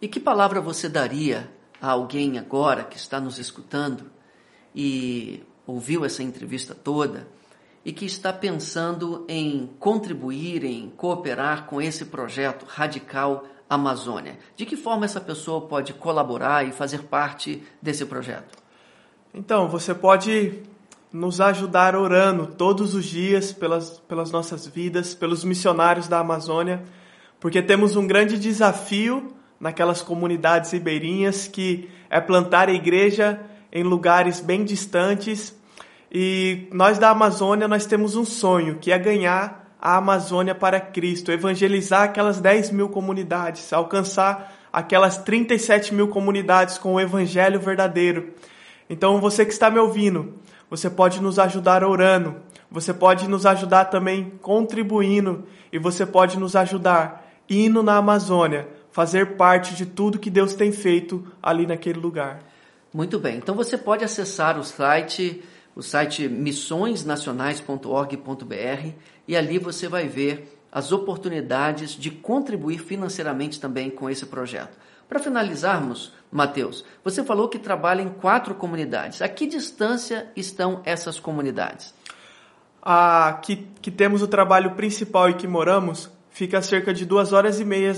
E 0.00 0.08
que 0.08 0.20
palavra 0.20 0.60
você 0.60 0.88
daria 0.88 1.50
a 1.80 1.90
alguém 1.90 2.38
agora 2.38 2.84
que 2.84 2.96
está 2.96 3.18
nos 3.20 3.38
escutando 3.38 4.10
e 4.74 5.42
ouviu 5.66 6.04
essa 6.04 6.22
entrevista 6.22 6.74
toda 6.74 7.26
e 7.84 7.92
que 7.92 8.04
está 8.04 8.32
pensando 8.32 9.24
em 9.28 9.70
contribuir, 9.78 10.64
em 10.64 10.90
cooperar 10.90 11.64
com 11.64 11.80
esse 11.80 12.04
projeto 12.06 12.66
radical 12.66 13.46
Amazônia? 13.70 14.36
De 14.56 14.66
que 14.66 14.76
forma 14.76 15.04
essa 15.04 15.20
pessoa 15.20 15.60
pode 15.60 15.94
colaborar 15.94 16.66
e 16.66 16.72
fazer 16.72 17.04
parte 17.04 17.62
desse 17.80 18.04
projeto? 18.04 18.58
Então, 19.32 19.68
você 19.68 19.94
pode 19.94 20.60
nos 21.12 21.40
ajudar 21.40 21.94
orando 21.94 22.48
todos 22.48 22.94
os 22.94 23.04
dias 23.04 23.52
pelas, 23.52 24.00
pelas 24.00 24.32
nossas 24.32 24.66
vidas, 24.66 25.14
pelos 25.14 25.44
missionários 25.44 26.08
da 26.08 26.18
Amazônia, 26.18 26.82
porque 27.38 27.62
temos 27.62 27.94
um 27.94 28.08
grande 28.08 28.36
desafio 28.36 29.32
naquelas 29.60 30.02
comunidades 30.02 30.72
ribeirinhas 30.72 31.46
que 31.46 31.88
é 32.08 32.20
plantar 32.20 32.68
a 32.68 32.72
igreja 32.72 33.40
em 33.72 33.84
lugares 33.84 34.40
bem 34.40 34.64
distantes. 34.64 35.56
E 36.10 36.66
nós 36.72 36.98
da 36.98 37.10
Amazônia 37.10 37.68
nós 37.68 37.86
temos 37.86 38.16
um 38.16 38.24
sonho 38.24 38.78
que 38.80 38.90
é 38.90 38.98
ganhar 38.98 39.69
a 39.80 39.96
Amazônia 39.96 40.54
para 40.54 40.80
Cristo, 40.80 41.32
evangelizar 41.32 42.02
aquelas 42.02 42.40
10 42.40 42.70
mil 42.70 42.88
comunidades, 42.88 43.72
alcançar 43.72 44.52
aquelas 44.72 45.18
37 45.18 45.94
mil 45.94 46.08
comunidades 46.08 46.76
com 46.76 46.94
o 46.94 47.00
Evangelho 47.00 47.58
verdadeiro. 47.58 48.34
Então 48.88 49.20
você 49.20 49.44
que 49.44 49.52
está 49.52 49.70
me 49.70 49.78
ouvindo, 49.78 50.34
você 50.68 50.90
pode 50.90 51.20
nos 51.22 51.38
ajudar 51.38 51.82
orando, 51.82 52.36
você 52.70 52.92
pode 52.92 53.28
nos 53.28 53.46
ajudar 53.46 53.86
também 53.86 54.32
contribuindo 54.42 55.44
e 55.72 55.78
você 55.78 56.04
pode 56.04 56.38
nos 56.38 56.54
ajudar 56.54 57.26
indo 57.48 57.82
na 57.82 57.96
Amazônia, 57.96 58.68
fazer 58.92 59.36
parte 59.36 59.74
de 59.74 59.86
tudo 59.86 60.18
que 60.18 60.30
Deus 60.30 60.54
tem 60.54 60.70
feito 60.70 61.26
ali 61.42 61.66
naquele 61.66 61.98
lugar. 61.98 62.40
Muito 62.92 63.18
bem. 63.18 63.36
Então 63.36 63.54
você 63.54 63.78
pode 63.78 64.04
acessar 64.04 64.58
o 64.58 64.64
site, 64.64 65.42
o 65.74 65.82
site 65.82 66.28
missõesnacionais.org.br 66.28 68.92
e 69.26 69.36
ali 69.36 69.58
você 69.58 69.88
vai 69.88 70.06
ver 70.08 70.60
as 70.72 70.92
oportunidades 70.92 71.92
de 71.92 72.10
contribuir 72.10 72.78
financeiramente 72.78 73.60
também 73.60 73.90
com 73.90 74.08
esse 74.08 74.26
projeto. 74.26 74.78
Para 75.08 75.18
finalizarmos, 75.18 76.12
Mateus, 76.30 76.84
você 77.02 77.24
falou 77.24 77.48
que 77.48 77.58
trabalha 77.58 78.00
em 78.00 78.08
quatro 78.08 78.54
comunidades. 78.54 79.20
A 79.20 79.28
que 79.28 79.46
distância 79.46 80.30
estão 80.36 80.80
essas 80.84 81.18
comunidades? 81.18 81.92
Aqui 82.80 83.66
que 83.82 83.90
temos 83.90 84.22
o 84.22 84.28
trabalho 84.28 84.76
principal 84.76 85.28
e 85.28 85.34
que 85.34 85.48
moramos 85.48 86.08
fica 86.30 86.58
a 86.58 86.62
cerca 86.62 86.94
de 86.94 87.04
duas 87.04 87.32
horas 87.32 87.58
e 87.58 87.64
meia 87.64 87.92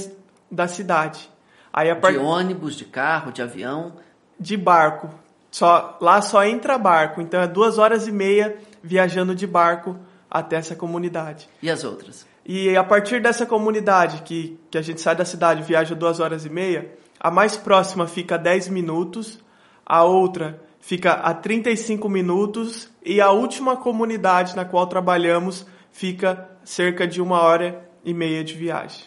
da 0.51 0.67
cidade. 0.67 1.31
Aí 1.73 1.91
a 1.91 1.97
part... 1.97 2.17
De 2.17 2.25
ônibus, 2.25 2.75
de 2.75 2.87
carro, 2.87 3.31
de 3.31 3.43
avião? 3.43 3.97
De 4.41 4.57
barco. 4.57 5.11
Só, 5.53 5.99
lá 6.01 6.23
só 6.23 6.43
entra 6.45 6.79
barco, 6.79 7.21
então 7.21 7.39
é 7.39 7.47
duas 7.47 7.77
horas 7.77 8.09
e 8.09 8.11
meia 8.11 8.57
viajando 8.83 9.35
de 9.35 9.47
barco 9.47 9.99
até 10.31 10.57
essa 10.57 10.75
comunidade. 10.75 11.47
E 11.63 11.71
as 11.71 11.85
outras? 11.85 12.27
E 12.45 12.75
a 12.75 12.83
partir 12.83 13.21
dessa 13.21 13.45
comunidade, 13.45 14.23
que, 14.23 14.59
que 14.71 14.79
a 14.79 14.83
gente 14.83 15.03
sai 15.03 15.15
da 15.15 15.27
cidade 15.27 15.63
viaja 15.63 15.95
duas 15.95 16.21
horas 16.21 16.47
e 16.47 16.49
meia, 16.49 16.95
a 17.21 17.31
mais 17.31 17.55
próxima 17.55 18.07
fica 18.07 18.37
a 18.37 18.39
10 18.39 18.69
minutos, 18.69 19.39
a 19.85 20.03
outra 20.03 20.59
fica 20.81 21.13
a 21.13 21.35
35 21.35 22.09
minutos 22.09 22.91
e 23.05 23.21
a 23.21 23.31
última 23.31 23.77
comunidade 23.77 24.57
na 24.57 24.65
qual 24.65 24.87
trabalhamos 24.87 25.67
fica 25.91 26.49
cerca 26.65 27.07
de 27.07 27.21
uma 27.21 27.43
hora 27.43 27.87
e 28.03 28.15
meia 28.15 28.43
de 28.43 28.55
viagem. 28.55 29.05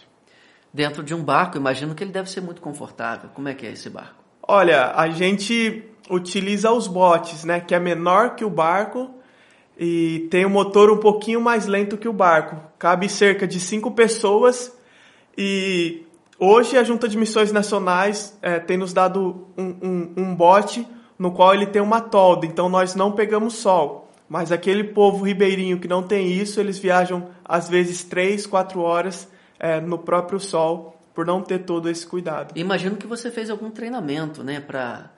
Dentro 0.72 1.02
de 1.02 1.16
um 1.16 1.24
barco, 1.24 1.58
imagino 1.58 1.96
que 1.96 2.04
ele 2.04 2.12
deve 2.12 2.30
ser 2.30 2.42
muito 2.42 2.62
confortável. 2.62 3.32
Como 3.34 3.50
é 3.50 3.56
que 3.56 3.66
é 3.66 3.72
esse 3.72 3.90
barco? 3.90 4.24
Olha, 4.48 4.92
a 4.96 5.10
gente 5.10 5.84
utiliza 6.10 6.72
os 6.72 6.88
botes, 6.88 7.44
né, 7.44 7.60
que 7.60 7.74
é 7.74 7.80
menor 7.80 8.36
que 8.36 8.46
o 8.46 8.50
barco 8.50 9.10
e 9.78 10.28
tem 10.30 10.46
um 10.46 10.50
motor 10.50 10.90
um 10.90 10.98
pouquinho 10.98 11.42
mais 11.42 11.66
lento 11.66 11.98
que 11.98 12.08
o 12.08 12.14
barco. 12.14 12.58
Cabe 12.78 13.10
cerca 13.10 13.48
de 13.48 13.60
cinco 13.60 13.92
pessoas 13.92 14.76
e 15.38 16.04
hoje 16.40 16.78
a 16.78 16.84
Junta 16.84 17.08
de 17.08 17.18
Missões 17.18 17.52
Nacionais 17.52 18.38
é, 18.42 18.60
tem 18.60 18.78
nos 18.78 18.94
dado 18.94 19.48
um, 19.58 19.76
um, 19.82 20.14
um 20.18 20.36
bote 20.36 20.88
no 21.18 21.32
qual 21.32 21.54
ele 21.54 21.66
tem 21.66 21.82
uma 21.82 22.02
tolda, 22.02 22.46
então 22.46 22.68
nós 22.70 22.94
não 22.94 23.12
pegamos 23.12 23.56
sol. 23.56 24.10
Mas 24.28 24.52
aquele 24.52 24.84
povo 24.84 25.24
ribeirinho 25.24 25.80
que 25.80 25.88
não 25.88 26.02
tem 26.02 26.32
isso, 26.32 26.60
eles 26.60 26.80
viajam 26.80 27.30
às 27.44 27.70
vezes 27.70 28.04
três, 28.04 28.46
quatro 28.46 28.82
horas 28.82 29.30
é, 29.60 29.80
no 29.80 30.00
próprio 30.00 30.40
sol 30.40 30.98
por 31.14 31.26
não 31.26 31.42
ter 31.42 31.60
todo 31.60 31.90
esse 31.90 32.06
cuidado. 32.06 32.52
Imagino 32.58 32.98
que 32.98 33.08
você 33.08 33.32
fez 33.32 33.50
algum 33.50 33.72
treinamento, 33.72 34.44
né, 34.44 34.60
para 34.60 35.10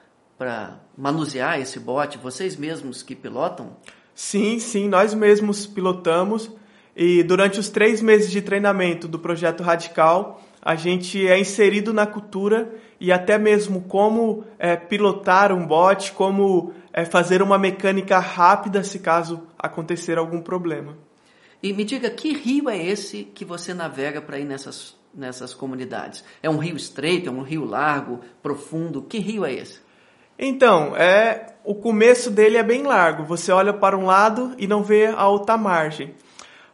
manusear 0.98 1.60
esse 1.60 1.80
bote, 1.80 2.18
vocês 2.18 2.56
mesmos 2.56 3.02
que 3.02 3.16
pilotam? 3.16 3.78
Sim, 4.14 4.60
sim, 4.60 4.88
nós 4.88 5.14
mesmos 5.14 5.66
pilotamos 5.66 6.52
e 6.96 7.22
durante 7.22 7.60
os 7.60 7.70
três 7.70 8.02
meses 8.02 8.32
de 8.32 8.42
treinamento 8.42 9.08
do 9.08 9.20
projeto 9.20 9.62
Radical, 9.62 10.42
a 10.60 10.76
gente 10.76 11.28
é 11.28 11.40
inserido 11.40 11.94
na 11.94 12.08
cultura 12.08 12.74
e 13.00 13.12
até 13.12 13.38
mesmo 13.38 13.82
como 13.82 14.44
é, 14.58 14.76
pilotar 14.76 15.54
um 15.54 15.66
bote, 15.66 16.12
como 16.12 16.74
é, 16.92 17.06
fazer 17.06 17.44
uma 17.44 17.58
mecânica 17.60 18.18
rápida 18.18 18.84
se 18.84 18.98
caso 18.98 19.44
acontecer 19.60 20.18
algum 20.18 20.42
problema. 20.42 20.98
E 21.62 21.72
me 21.72 21.84
diga, 21.84 22.10
que 22.10 22.34
rio 22.34 22.70
é 22.70 22.84
esse 22.84 23.24
que 23.24 23.46
você 23.46 23.74
navega 23.74 24.20
para 24.20 24.40
ir 24.40 24.46
nessas, 24.46 24.96
nessas 25.14 25.54
comunidades? 25.54 26.24
É 26.42 26.50
um 26.50 26.58
rio 26.58 26.76
estreito, 26.76 27.30
é 27.30 27.32
um 27.32 27.44
rio 27.44 27.64
largo, 27.64 28.22
profundo? 28.42 29.04
Que 29.04 29.20
rio 29.20 29.46
é 29.46 29.54
esse? 29.54 29.87
Então, 30.38 30.96
é 30.96 31.54
o 31.64 31.76
começo 31.76 32.32
dele 32.32 32.58
é 32.58 32.64
bem 32.64 32.84
largo. 32.84 33.26
Você 33.26 33.52
olha 33.52 33.74
para 33.74 33.98
um 33.98 34.06
lado 34.06 34.54
e 34.58 34.68
não 34.68 34.84
vê 34.84 35.08
a 35.08 35.28
outra 35.28 35.58
margem. 35.58 36.14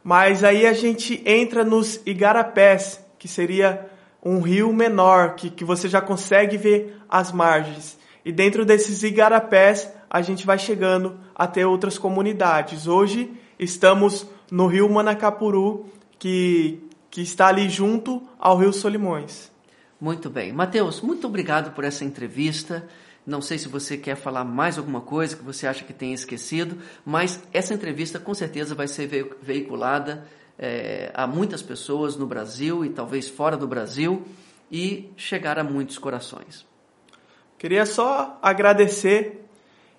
Mas 0.03 0.43
aí 0.43 0.67
a 0.67 0.73
gente 0.73 1.21
entra 1.25 1.63
nos 1.63 1.99
igarapés, 2.05 3.03
que 3.17 3.27
seria 3.27 3.89
um 4.23 4.39
rio 4.39 4.71
menor, 4.71 5.35
que, 5.35 5.49
que 5.49 5.65
você 5.65 5.87
já 5.87 5.99
consegue 5.99 6.57
ver 6.57 6.97
as 7.09 7.31
margens. 7.31 7.97
E 8.23 8.31
dentro 8.31 8.63
desses 8.63 9.01
igarapés, 9.01 9.91
a 10.09 10.21
gente 10.21 10.45
vai 10.45 10.59
chegando 10.59 11.17
até 11.33 11.65
outras 11.65 11.97
comunidades. 11.97 12.85
Hoje 12.85 13.31
estamos 13.57 14.27
no 14.51 14.67
rio 14.67 14.87
Manacapuru, 14.89 15.87
que, 16.19 16.87
que 17.09 17.21
está 17.21 17.47
ali 17.47 17.67
junto 17.67 18.21
ao 18.37 18.57
rio 18.57 18.71
Solimões. 18.71 19.51
Muito 19.99 20.29
bem. 20.29 20.53
Mateus, 20.53 21.01
muito 21.01 21.25
obrigado 21.25 21.73
por 21.73 21.83
essa 21.83 22.05
entrevista. 22.05 22.87
Não 23.25 23.41
sei 23.41 23.57
se 23.57 23.69
você 23.69 23.97
quer 23.97 24.15
falar 24.15 24.43
mais 24.43 24.77
alguma 24.77 25.01
coisa 25.01 25.35
que 25.35 25.43
você 25.43 25.65
acha 25.65 25.85
que 25.85 25.93
tenha 25.93 26.13
esquecido, 26.13 26.77
mas 27.05 27.41
essa 27.53 27.73
entrevista 27.73 28.19
com 28.19 28.33
certeza 28.33 28.75
vai 28.75 28.87
ser 28.87 29.07
veiculada 29.41 30.27
é, 30.59 31.11
a 31.13 31.25
muitas 31.25 31.61
pessoas 31.61 32.17
no 32.17 32.27
Brasil 32.27 32.83
e 32.83 32.89
talvez 32.89 33.29
fora 33.29 33.55
do 33.55 33.67
Brasil 33.67 34.23
e 34.71 35.09
chegar 35.15 35.57
a 35.57 35.63
muitos 35.63 35.97
corações. 35.97 36.65
Queria 37.57 37.85
só 37.85 38.37
agradecer 38.41 39.45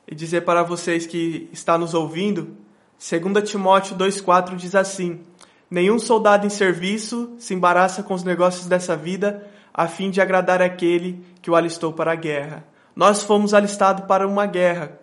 e 0.07 0.15
dizer 0.15 0.43
para 0.43 0.63
vocês 0.63 1.07
que 1.07 1.49
está 1.51 1.79
nos 1.79 1.95
ouvindo, 1.95 2.57
2 2.99 3.49
Timóteo 3.49 3.97
2,4 3.97 4.55
diz 4.57 4.75
assim: 4.75 5.23
Nenhum 5.71 5.99
soldado 5.99 6.47
em 6.47 6.51
serviço 6.51 7.35
se 7.39 7.55
embaraça 7.55 8.03
com 8.03 8.13
os 8.13 8.23
negócios 8.23 8.67
dessa 8.67 8.95
vida, 8.97 9.47
a 9.73 9.89
fim 9.89 10.11
de 10.11 10.21
agradar 10.21 10.61
aquele 10.61 11.25
que 11.41 11.51
o 11.51 11.57
alistou 11.57 11.93
para 11.93 12.13
a 12.13 12.17
guerra. 12.17 12.74
Nós 12.95 13.23
fomos 13.23 13.55
alistados 13.55 14.07
para 14.07 14.27
uma 14.27 14.47
guerra. 14.47 14.99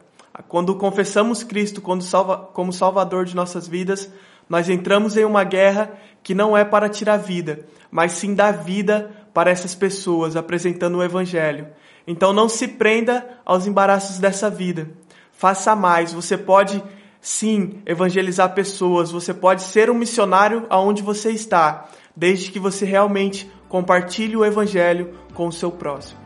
Quando 0.47 0.75
confessamos 0.75 1.43
Cristo 1.43 1.81
como 1.81 2.73
Salvador 2.73 3.25
de 3.25 3.35
nossas 3.35 3.67
vidas, 3.67 4.09
nós 4.49 4.69
entramos 4.69 5.17
em 5.17 5.25
uma 5.25 5.43
guerra 5.43 5.91
que 6.23 6.33
não 6.33 6.57
é 6.57 6.63
para 6.63 6.89
tirar 6.89 7.17
vida, 7.17 7.65
mas 7.89 8.13
sim 8.13 8.33
dar 8.33 8.51
vida 8.51 9.11
para 9.33 9.49
essas 9.49 9.75
pessoas, 9.75 10.35
apresentando 10.35 10.97
o 10.97 11.03
Evangelho. 11.03 11.67
Então 12.07 12.33
não 12.33 12.49
se 12.49 12.67
prenda 12.67 13.27
aos 13.45 13.67
embaraços 13.67 14.19
dessa 14.19 14.49
vida. 14.49 14.89
Faça 15.31 15.75
mais. 15.75 16.13
Você 16.13 16.37
pode 16.37 16.83
sim 17.19 17.81
evangelizar 17.85 18.53
pessoas, 18.53 19.11
você 19.11 19.33
pode 19.33 19.63
ser 19.63 19.89
um 19.89 19.93
missionário 19.93 20.65
aonde 20.69 21.03
você 21.03 21.31
está, 21.31 21.87
desde 22.15 22.51
que 22.51 22.59
você 22.59 22.85
realmente 22.85 23.51
compartilhe 23.69 24.35
o 24.35 24.45
Evangelho 24.45 25.13
com 25.33 25.47
o 25.47 25.51
seu 25.51 25.71
próximo. 25.71 26.20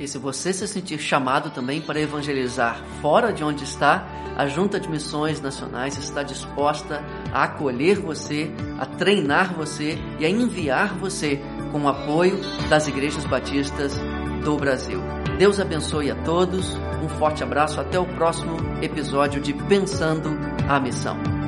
E 0.00 0.08
se 0.08 0.16
você 0.16 0.50
se 0.50 0.66
sentir 0.66 0.98
chamado 0.98 1.50
também 1.50 1.78
para 1.78 2.00
evangelizar 2.00 2.82
fora 3.02 3.30
de 3.30 3.44
onde 3.44 3.64
está, 3.64 4.08
a 4.34 4.46
Junta 4.46 4.80
de 4.80 4.88
Missões 4.88 5.42
Nacionais 5.42 5.98
está 5.98 6.22
disposta 6.22 7.04
a 7.30 7.44
acolher 7.44 8.00
você, 8.00 8.50
a 8.78 8.86
treinar 8.86 9.52
você 9.52 9.98
e 10.18 10.24
a 10.24 10.30
enviar 10.30 10.94
você 10.94 11.38
com 11.70 11.82
o 11.82 11.88
apoio 11.88 12.40
das 12.70 12.88
igrejas 12.88 13.26
batistas 13.26 13.94
do 14.42 14.56
Brasil. 14.56 15.02
Deus 15.38 15.60
abençoe 15.60 16.10
a 16.10 16.14
todos, 16.14 16.74
um 17.02 17.08
forte 17.18 17.42
abraço, 17.42 17.78
até 17.78 17.98
o 17.98 18.06
próximo 18.06 18.56
episódio 18.82 19.38
de 19.38 19.52
Pensando 19.52 20.30
a 20.66 20.80
Missão. 20.80 21.39